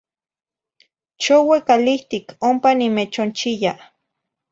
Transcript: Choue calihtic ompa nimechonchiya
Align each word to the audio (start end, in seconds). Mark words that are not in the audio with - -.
Choue 1.23 1.57
calihtic 1.67 2.25
ompa 2.47 2.69
nimechonchiya 2.79 3.73